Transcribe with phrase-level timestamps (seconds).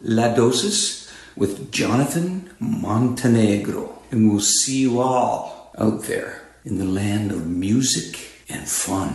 [0.00, 4.02] La Dosis with Jonathan Montenegro.
[4.10, 9.14] And we'll see you all out there in the land of music and fun.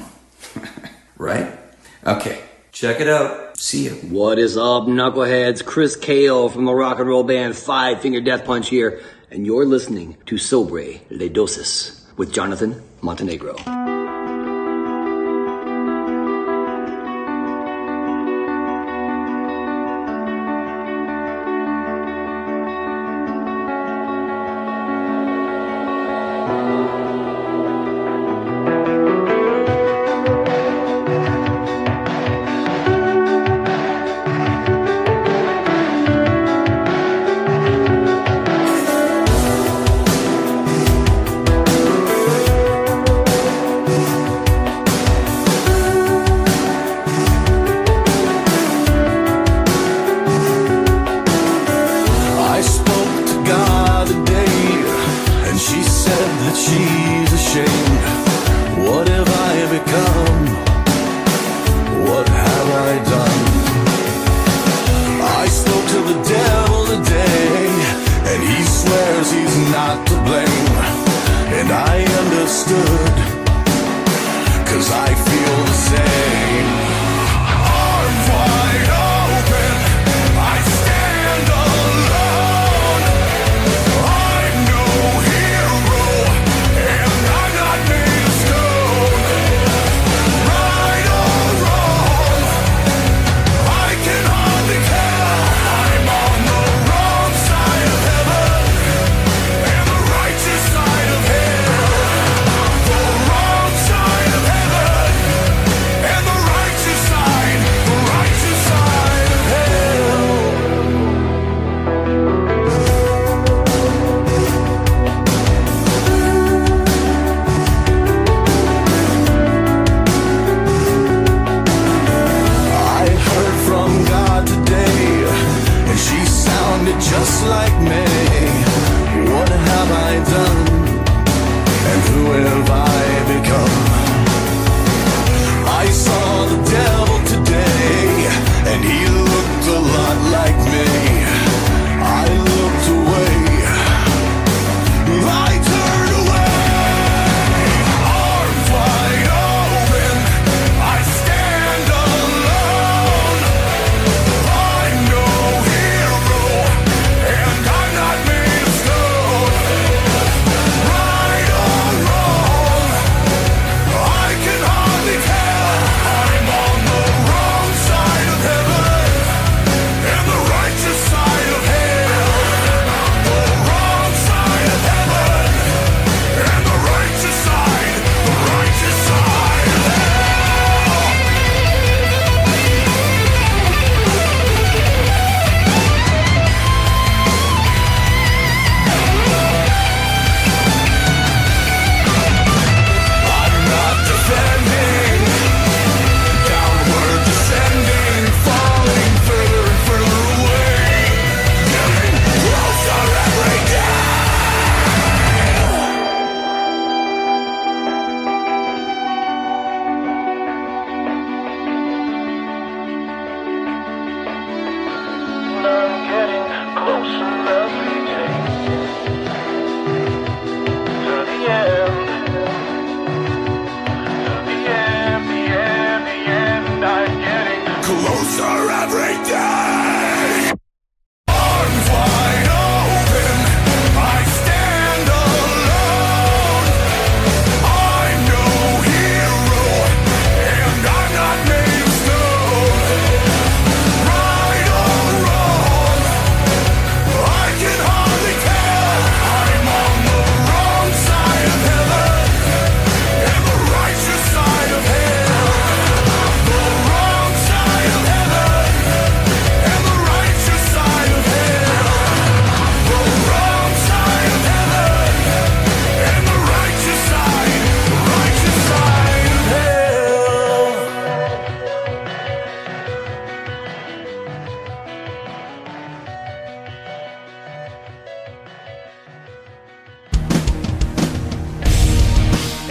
[1.17, 1.57] right?
[2.05, 2.41] Okay,
[2.71, 3.57] check it out.
[3.57, 3.91] See ya.
[4.09, 5.65] What is up, knuckleheads?
[5.65, 9.65] Chris Kale from the rock and roll band Five Finger Death Punch here, and you're
[9.65, 13.55] listening to Sobre Le Dosis with Jonathan Montenegro.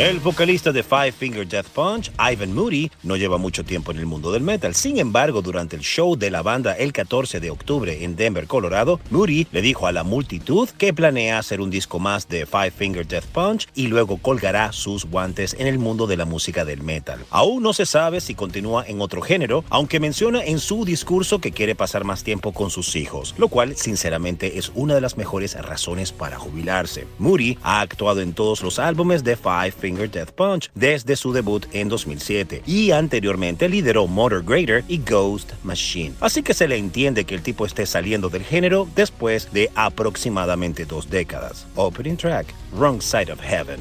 [0.02, 4.06] El vocalista de Five Finger Death Punch, Ivan Moody, no lleva mucho tiempo en el
[4.06, 4.75] mundo del metal.
[4.75, 8.99] Sin embargo, durante el show de la banda el 14 de octubre en Denver, Colorado,
[9.10, 13.06] Moody le dijo a la multitud que planea hacer un disco más de Five Finger
[13.06, 17.25] Death Punch y luego colgará sus guantes en el mundo de la música del metal.
[17.31, 21.52] Aún no se sabe si continúa en otro género, aunque menciona en su discurso que
[21.52, 25.54] quiere pasar más tiempo con sus hijos, lo cual sinceramente es una de las mejores
[25.62, 27.06] razones para jubilarse.
[27.20, 31.66] Moody ha actuado en todos los álbumes de Five Finger Death Punch desde su debut
[31.72, 36.14] en 2007 y anteriormente lideró Motor Grader y Ghost Machine.
[36.20, 40.84] Así que se le entiende que el tipo esté saliendo del género después de aproximadamente
[40.84, 41.66] dos décadas.
[41.76, 43.80] Opening track, Wrong Side of Heaven.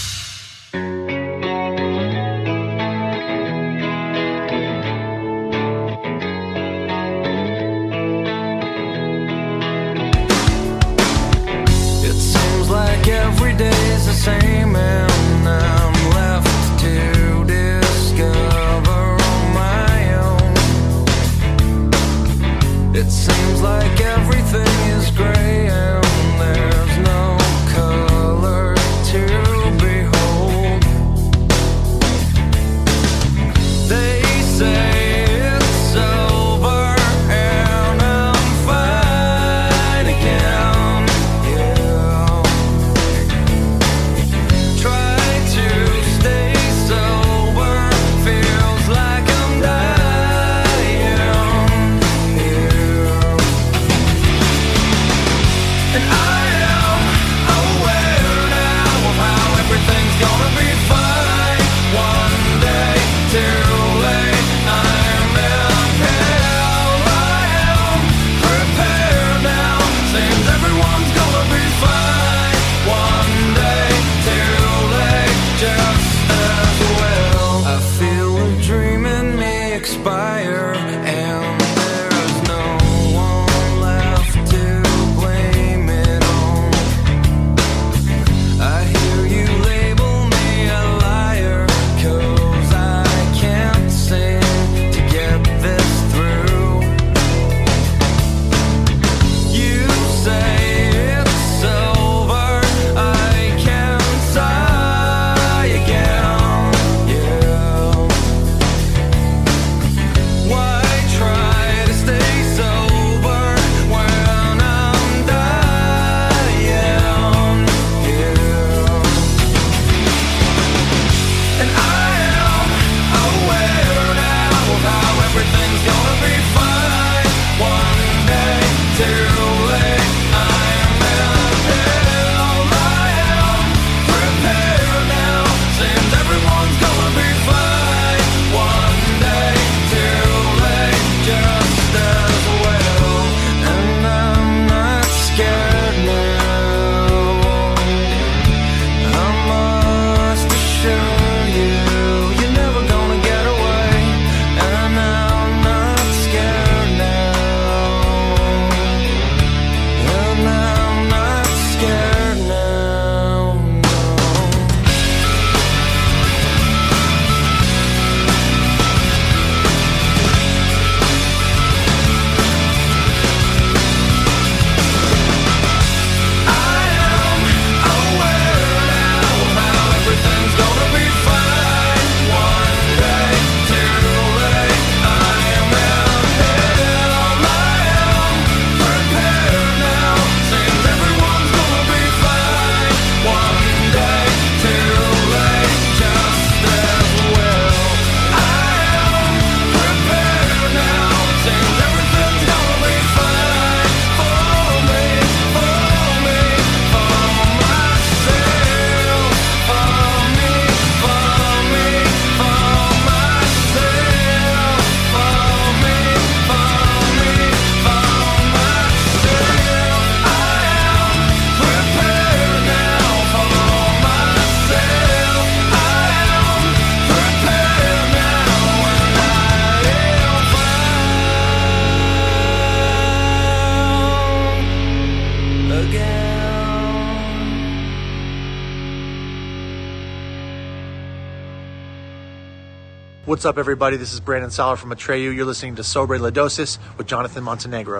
[243.41, 243.97] What's up, everybody?
[243.97, 245.35] This is Brandon Soller from Atreyu.
[245.35, 247.97] You're listening to Sobre Lidosis with Jonathan Montenegro.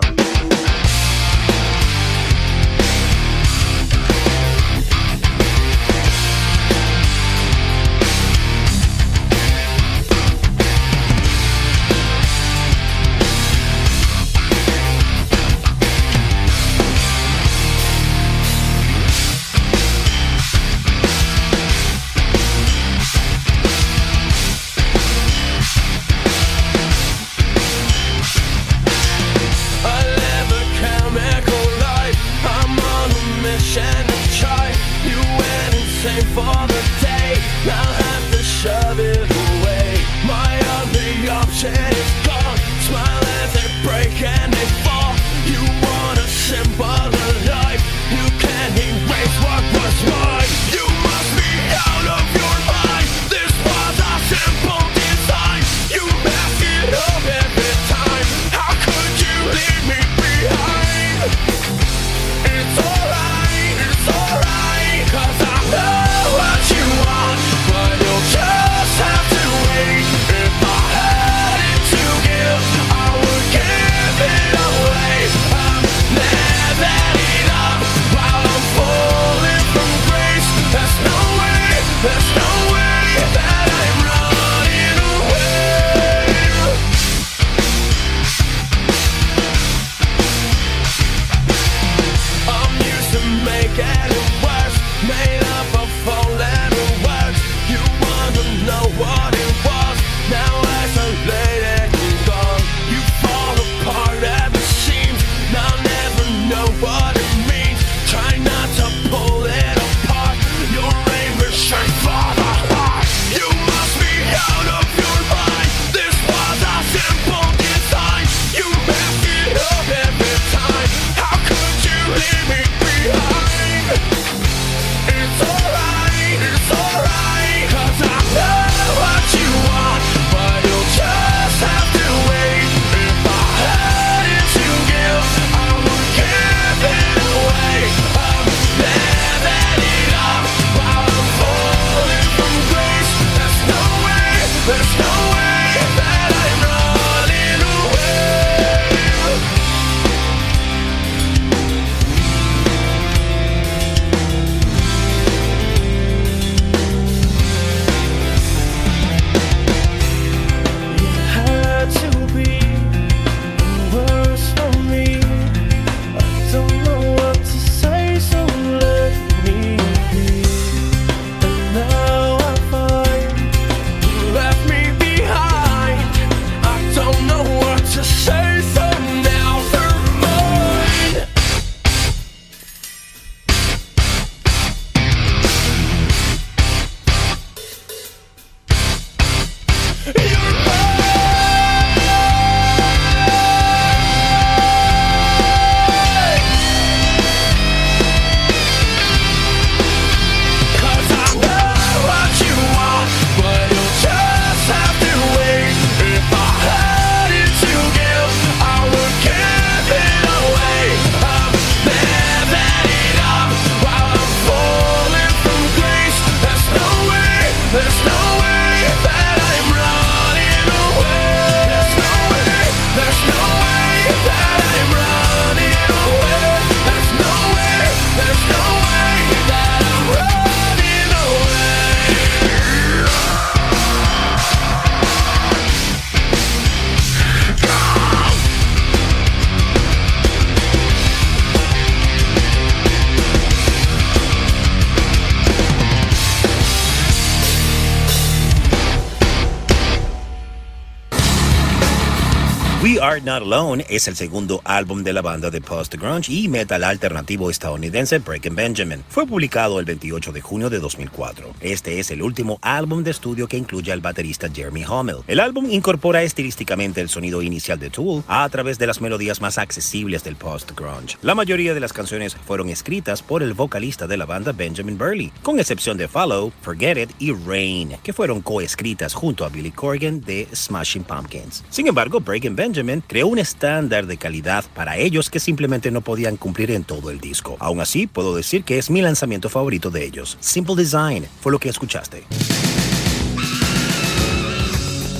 [253.92, 259.04] Es el segundo álbum de la banda de post-grunge y metal alternativo estadounidense Breaking Benjamin.
[259.06, 261.52] Fue publicado el 28 de junio de 2004.
[261.60, 265.18] Este es el último álbum de estudio que incluye al baterista Jeremy Hummel.
[265.26, 269.58] El álbum incorpora estilísticamente el sonido inicial de Tool a través de las melodías más
[269.58, 271.18] accesibles del post-grunge.
[271.20, 275.30] La mayoría de las canciones fueron escritas por el vocalista de la banda Benjamin Burley,
[275.42, 280.22] con excepción de Follow, Forget It y Rain, que fueron coescritas junto a Billy Corgan
[280.22, 281.62] de Smashing Pumpkins.
[281.68, 286.02] Sin embargo, Breaking Benjamin creó un stand estándar de calidad para ellos que simplemente no
[286.02, 287.56] podían cumplir en todo el disco.
[287.58, 290.38] Aún así, puedo decir que es mi lanzamiento favorito de ellos.
[290.40, 292.22] Simple Design fue lo que escuchaste.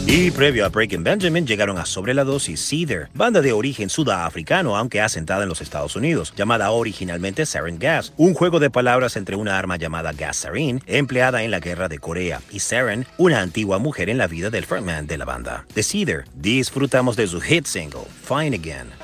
[0.07, 4.77] Y previo a Breaking Benjamin llegaron a Sobre la Dosis Cedar, banda de origen sudafricano
[4.77, 9.37] aunque asentada en los Estados Unidos, llamada originalmente Sarin Gas, un juego de palabras entre
[9.37, 13.79] una arma llamada gas sarin empleada en la guerra de Corea y Sarin, una antigua
[13.79, 15.67] mujer en la vida del frontman de la banda.
[15.75, 19.02] De Cedar, disfrutamos de su hit single, Fine Again.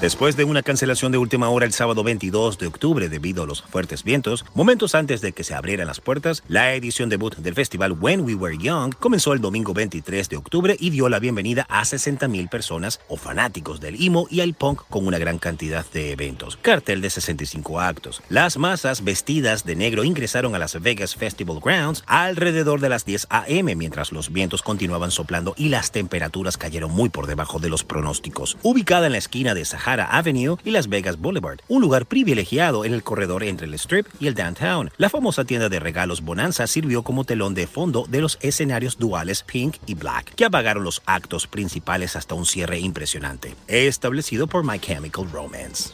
[0.00, 3.62] Después de una cancelación de última hora el sábado 22 de octubre debido a los
[3.62, 7.92] fuertes vientos, momentos antes de que se abrieran las puertas, la edición debut del festival
[7.98, 11.80] When We Were Young comenzó el domingo 23 de octubre y dio la bienvenida a
[11.80, 16.58] 60.000 personas o fanáticos del emo y el punk con una gran cantidad de eventos.
[16.60, 18.22] Cartel de 65 actos.
[18.28, 23.28] Las masas vestidas de negro ingresaron a Las Vegas Festival Grounds alrededor de las 10
[23.30, 23.74] a.m.
[23.76, 28.58] mientras los vientos continuaban soplando y las temperaturas cayeron muy por debajo de los pronósticos.
[28.62, 32.92] Ubicada en la esquina de Sahara Avenue y Las Vegas Boulevard, un lugar privilegiado en
[32.92, 34.90] el corredor entre el Strip y el Downtown.
[34.96, 39.42] La famosa tienda de regalos Bonanza sirvió como telón de fondo de los escenarios duales
[39.42, 44.78] Pink y Black, que apagaron los actos principales hasta un cierre impresionante, establecido por My
[44.78, 45.90] Chemical Romance.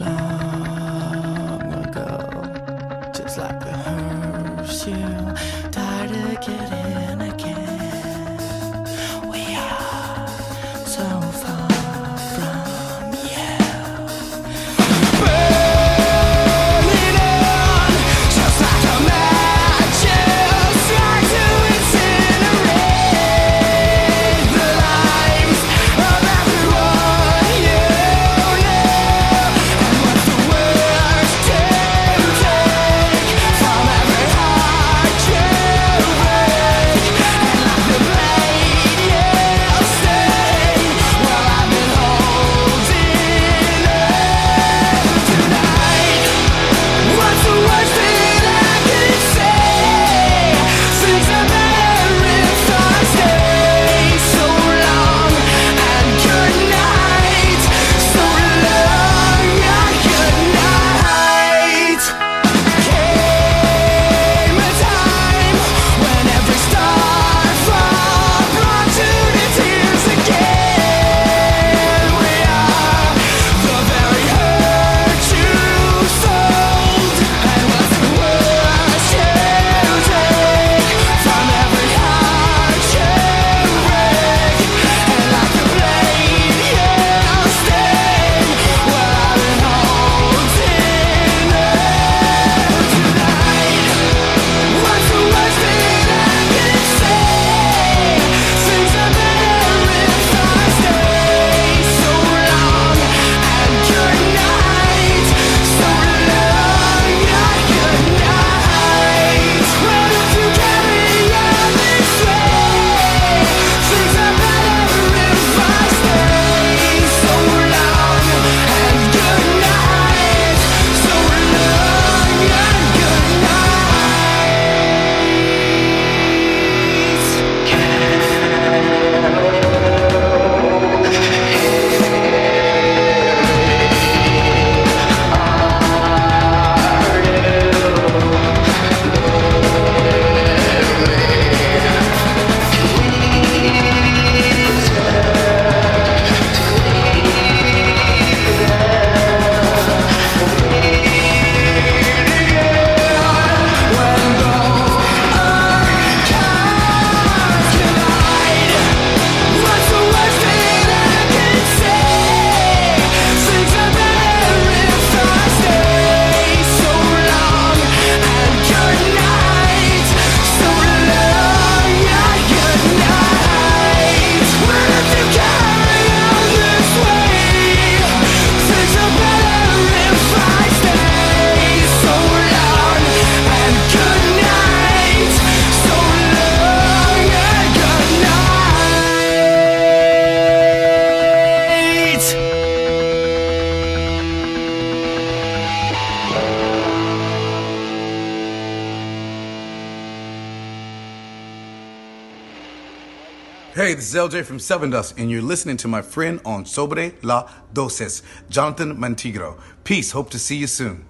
[204.22, 208.96] LJ from Seven Dust, and you're listening to my friend on Sobre La Dosis, Jonathan
[208.96, 209.58] Mantigro.
[209.82, 210.12] Peace.
[210.12, 211.04] Hope to see you soon.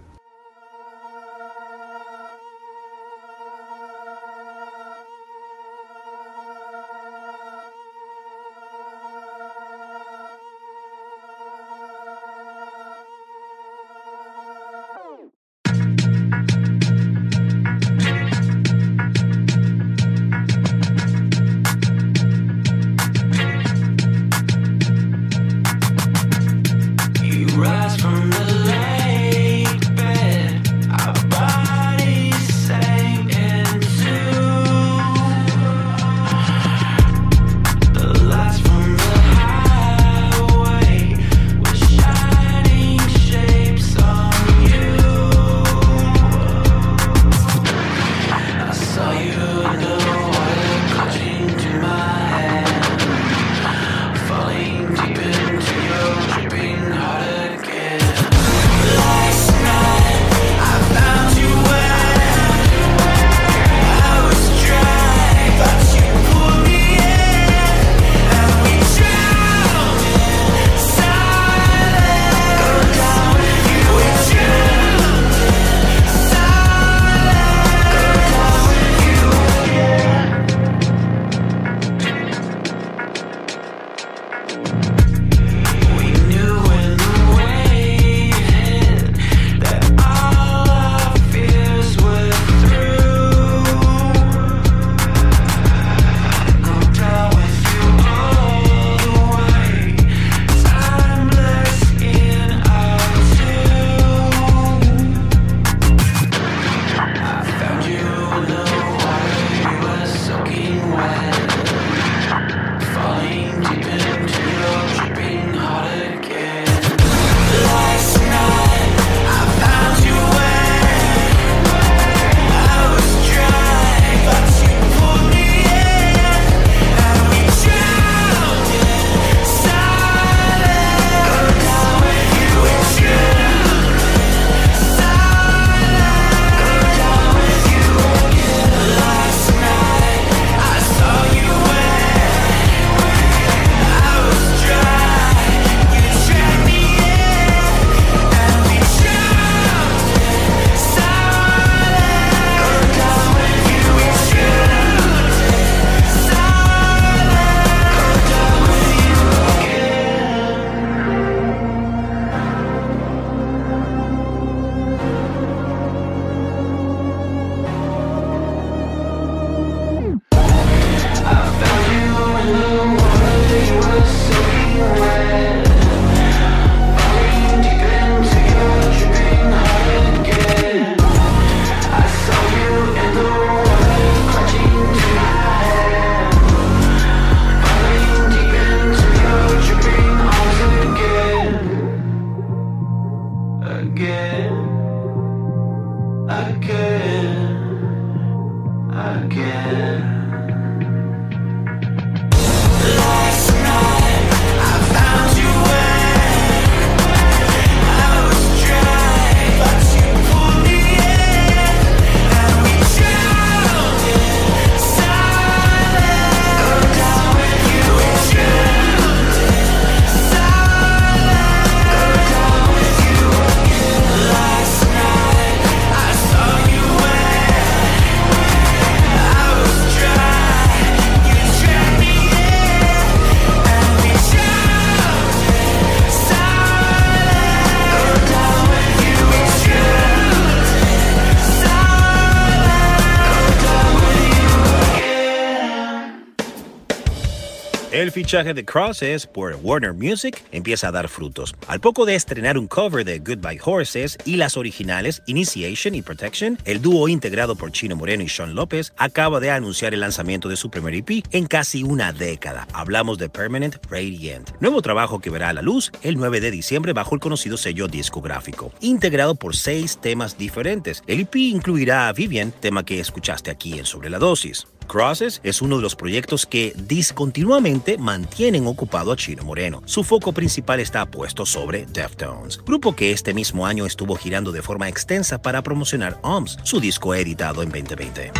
[248.23, 251.57] Fichaje de Crosses por Warner Music empieza a dar frutos.
[251.67, 256.57] Al poco de estrenar un cover de Goodbye Horses y las originales Initiation y Protection,
[256.65, 260.55] el dúo integrado por Chino Moreno y Sean López acaba de anunciar el lanzamiento de
[260.55, 262.69] su primer EP en casi una década.
[262.73, 266.93] Hablamos de Permanent Radiant, nuevo trabajo que verá a la luz el 9 de diciembre
[266.93, 271.03] bajo el conocido sello discográfico, integrado por seis temas diferentes.
[271.09, 274.69] El EP incluirá a Vivian, tema que escuchaste aquí en Sobre la Dosis.
[274.93, 279.81] Crosses es uno de los proyectos que discontinuamente mantienen ocupado a Chino Moreno.
[279.87, 284.61] Su foco principal está puesto sobre Deftones, grupo que este mismo año estuvo girando de
[284.61, 288.33] forma extensa para promocionar OMS, su disco editado en 2020.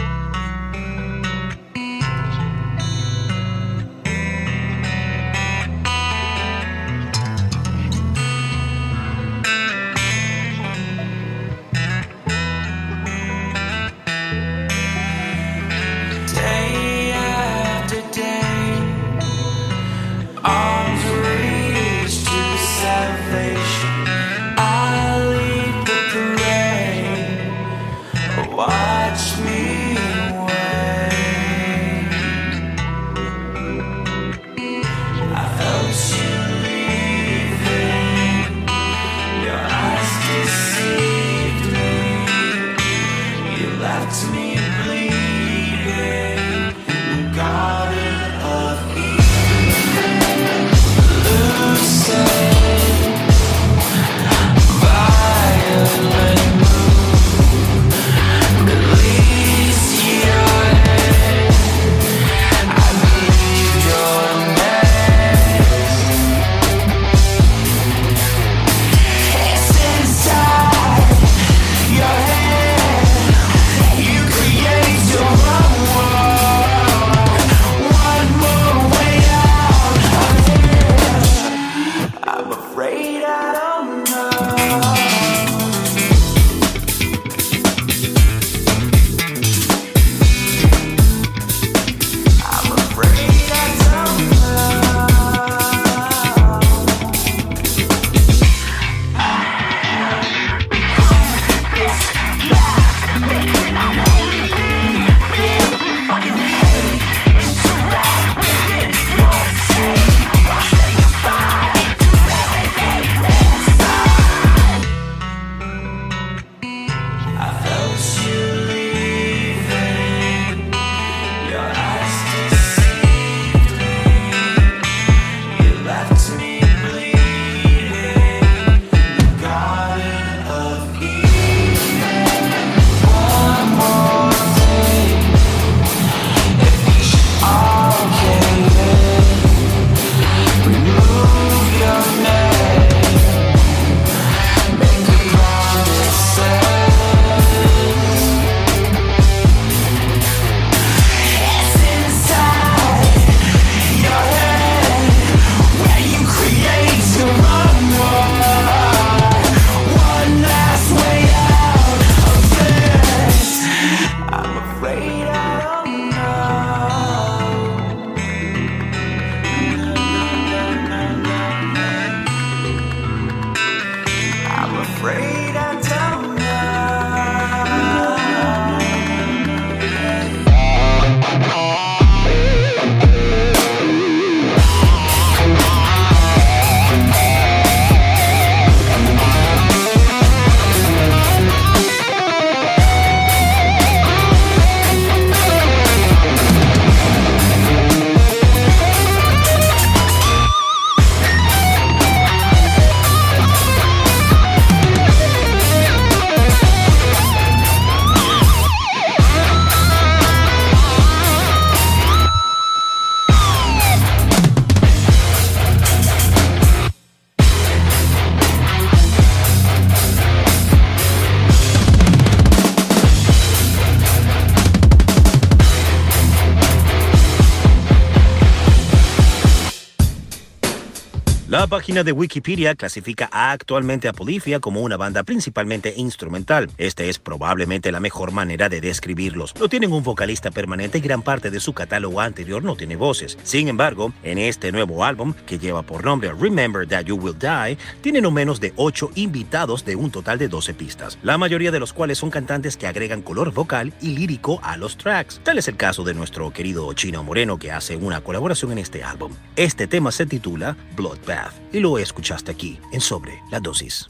[231.53, 236.71] La página de Wikipedia clasifica actualmente a Polifia como una banda principalmente instrumental.
[236.79, 239.55] Esta es probablemente la mejor manera de describirlos.
[239.61, 243.37] No tienen un vocalista permanente y gran parte de su catálogo anterior no tiene voces.
[243.43, 247.77] Sin embargo, en este nuevo álbum, que lleva por nombre Remember That You Will Die,
[248.01, 251.81] tienen no menos de 8 invitados de un total de 12 pistas, la mayoría de
[251.81, 255.43] los cuales son cantantes que agregan color vocal y lírico a los tracks.
[255.45, 259.05] Tal es el caso de nuestro querido Chino Moreno que hace una colaboración en este
[259.05, 259.35] álbum.
[259.55, 261.42] Este tema se titula Bloodbath.
[261.73, 264.09] Y lo escuchaste aquí en Sobre la Dosis.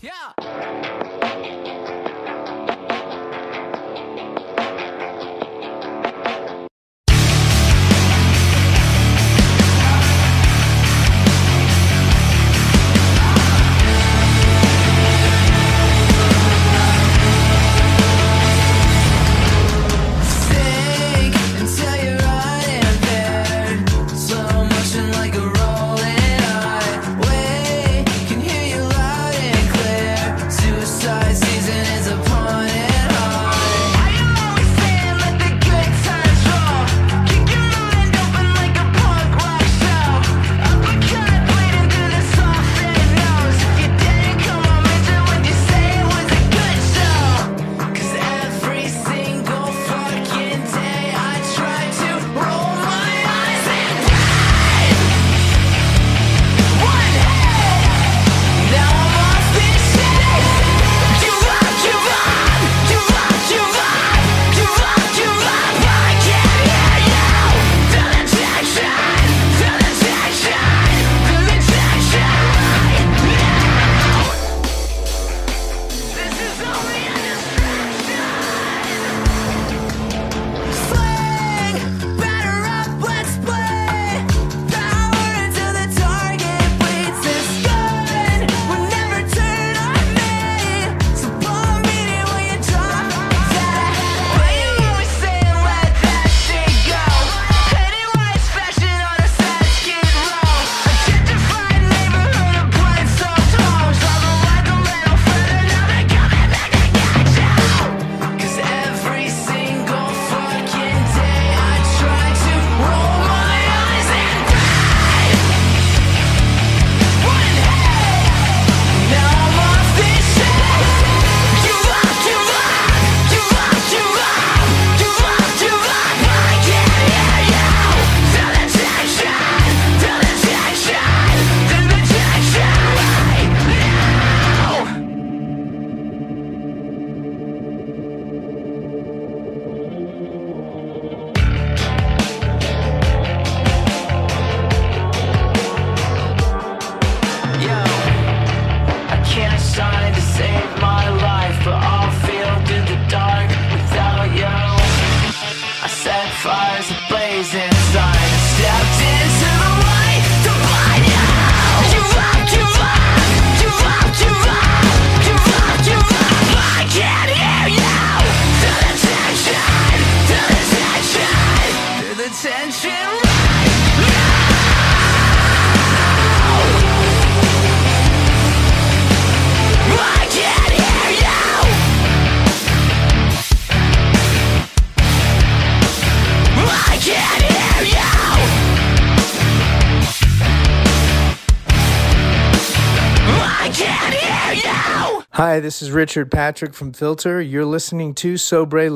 [195.44, 197.42] Hi, this is Richard Patrick from Filter.
[197.42, 198.88] You're listening to Sobre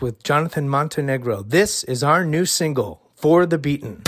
[0.00, 1.42] with Jonathan Montenegro.
[1.42, 4.04] This is our new single, For the Beaten.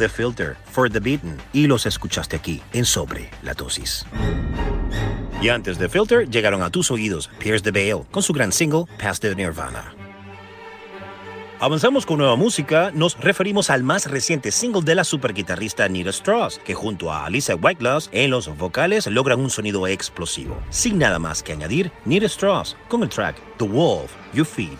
[0.00, 4.04] De Filter, For the Beaten, y los escuchaste aquí en Sobre la Dosis.
[5.40, 8.86] Y antes de Filter llegaron a tus oídos Pierce the Veil con su gran single
[9.00, 9.94] Past the Nirvana.
[11.62, 16.58] Avanzamos con nueva música, nos referimos al más reciente single de la superguitarrista Nita Strauss,
[16.64, 20.56] que junto a Alicia Whiteglass en los vocales logran un sonido explosivo.
[20.70, 24.78] Sin nada más que añadir, Nita Strauss con el track The Wolf You Feed.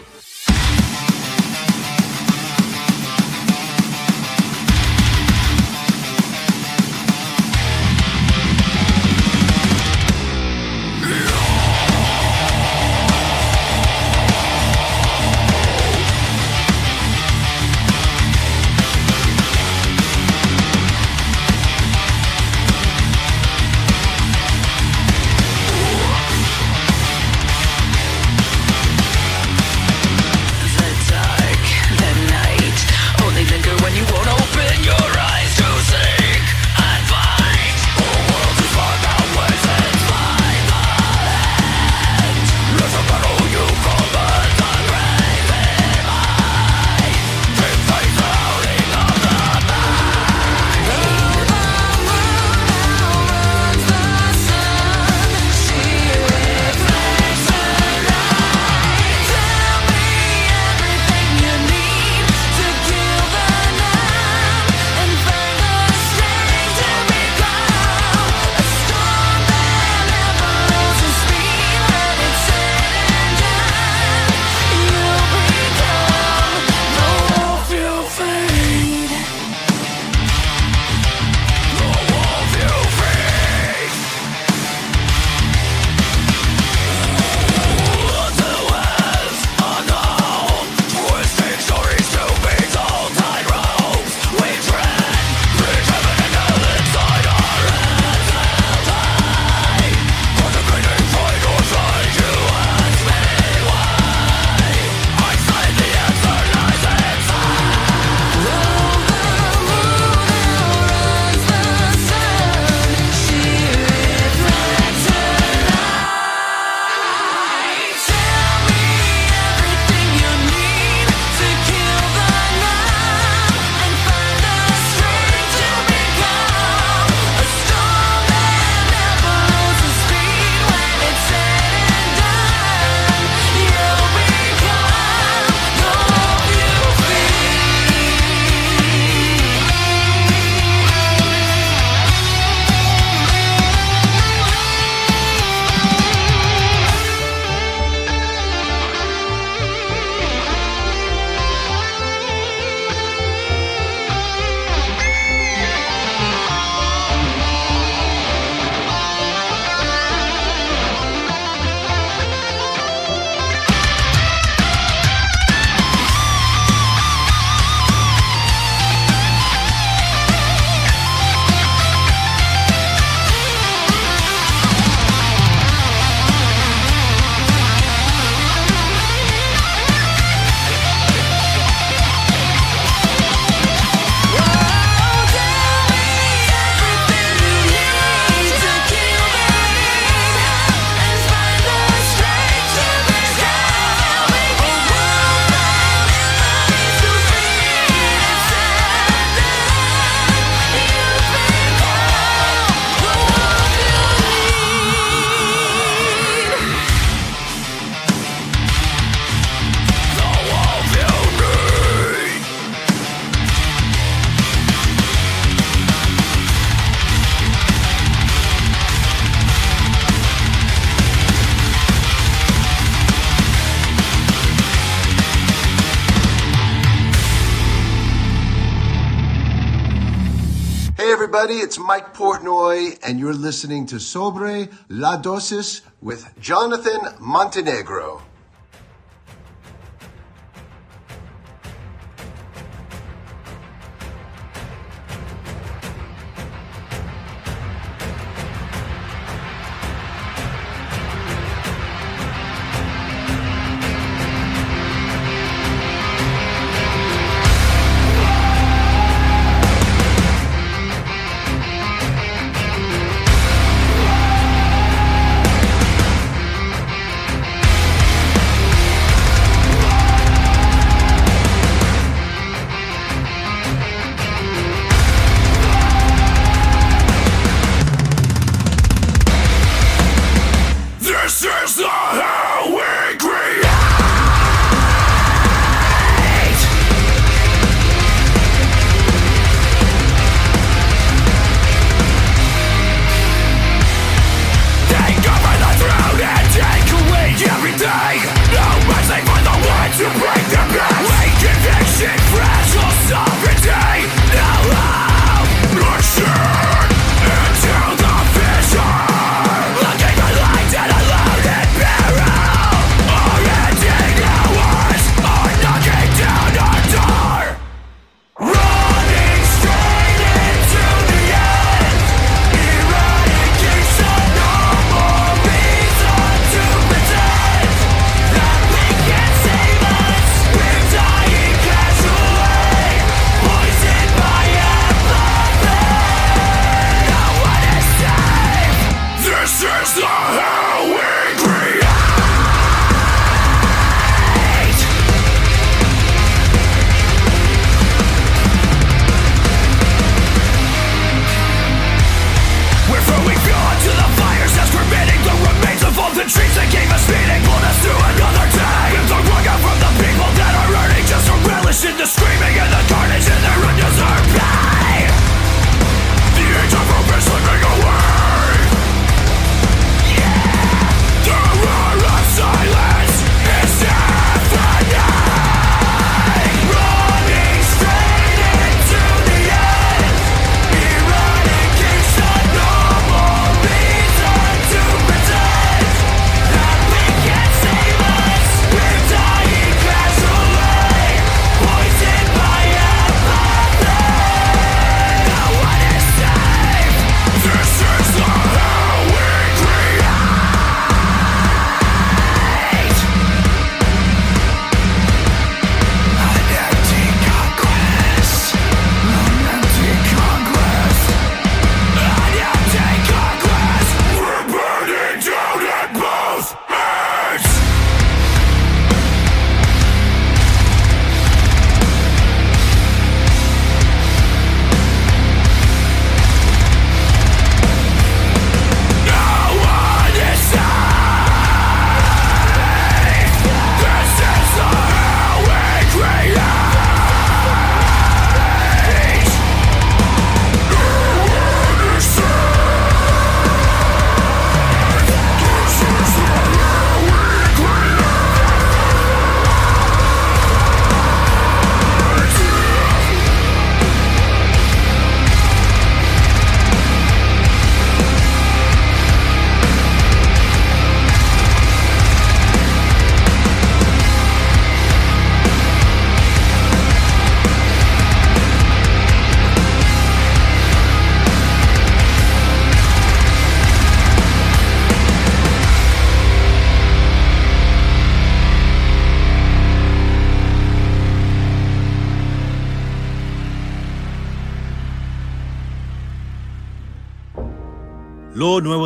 [231.40, 238.29] Everybody, it's Mike Portnoy, and you're listening to Sobre La Dosis with Jonathan Montenegro.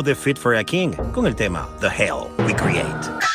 [0.05, 3.34] De Fit for a King, con el tema The Hell We Create.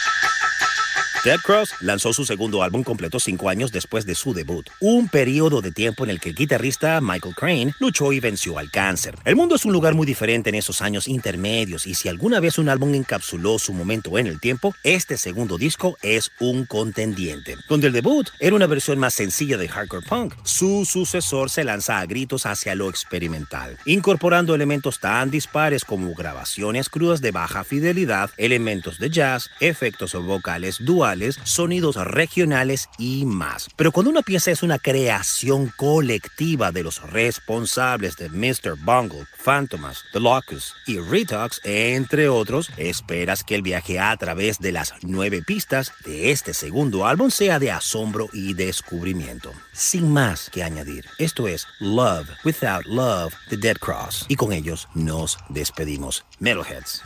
[1.23, 5.61] Dead Cross lanzó su segundo álbum completo cinco años después de su debut, un periodo
[5.61, 9.17] de tiempo en el que el guitarrista Michael Crane luchó y venció al cáncer.
[9.27, 12.57] El mundo es un lugar muy diferente en esos años intermedios y si alguna vez
[12.57, 17.57] un álbum encapsuló su momento en el tiempo, este segundo disco es un contendiente.
[17.69, 21.99] Donde el debut era una versión más sencilla de hardcore punk, su sucesor se lanza
[21.99, 28.31] a gritos hacia lo experimental, incorporando elementos tan dispares como grabaciones crudas de baja fidelidad,
[28.39, 31.10] elementos de jazz, efectos vocales duales,
[31.45, 33.69] sonidos regionales y más.
[33.77, 38.77] Pero cuando una pieza es una creación colectiva de los responsables de Mr.
[38.77, 44.73] Bungle, Phantomas, The Locust y Retox, entre otros, esperas que el viaje a través de
[44.73, 49.53] las nueve pistas de este segundo álbum sea de asombro y descubrimiento.
[49.73, 54.27] Sin más que añadir, esto es Love Without Love, The Dead Cross.
[54.29, 56.25] Y con ellos nos despedimos.
[56.39, 57.03] Metalheads.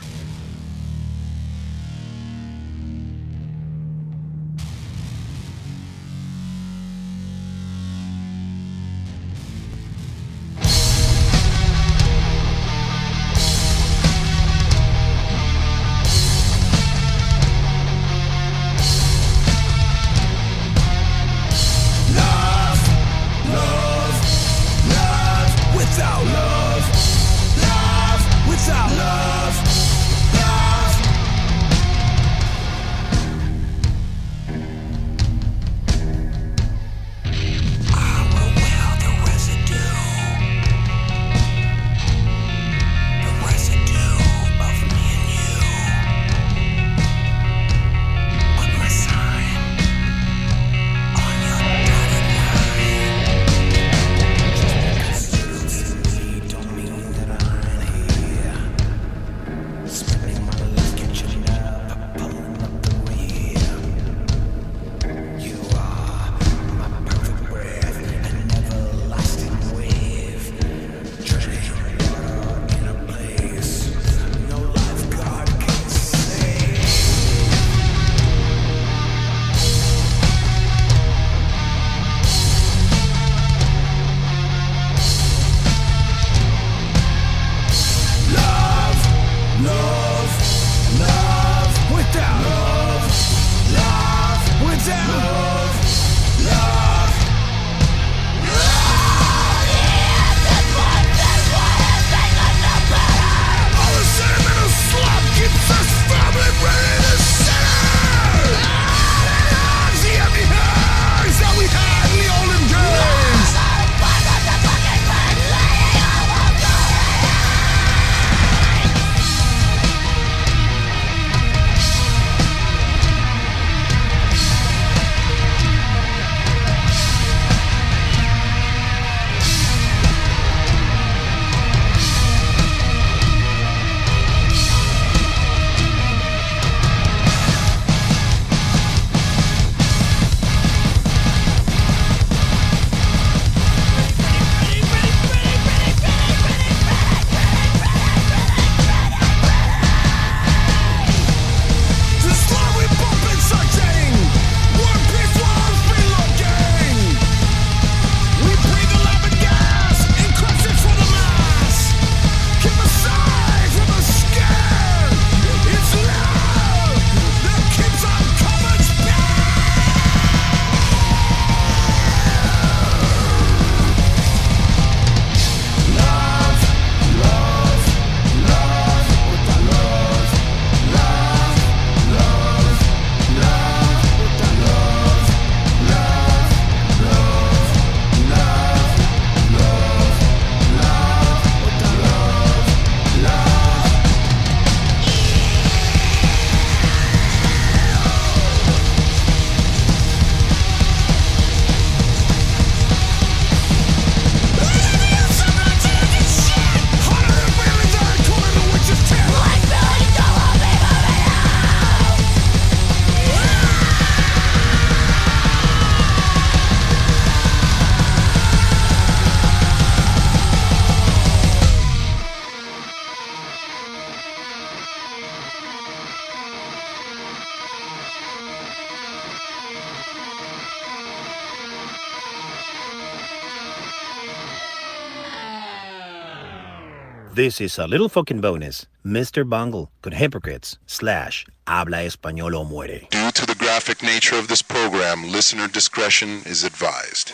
[237.35, 238.87] This is a little fucking bonus.
[239.05, 239.43] Mr.
[239.43, 243.09] Bungle con Hypocrites slash Habla Español o Muere.
[243.09, 247.33] Due to the graphic nature of this program, listener discretion is advised.